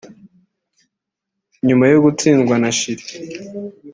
[1.67, 3.05] nyuma yo gutsindwa na Chili